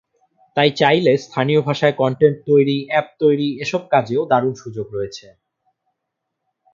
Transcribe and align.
তাই 0.57 0.69
চাইলে 0.75 1.11
স্থানীয় 1.17 1.61
ভাষায় 1.61 1.95
কন্টেন্ট 1.97 2.37
তৈরি, 2.47 2.77
অ্যাপ 2.87 3.07
তৈরি—এসব 3.19 3.81
কাজেও 3.93 4.21
দারুণ 4.31 4.53
সুযোগ 4.63 4.87
রয়েছে। 4.93 5.27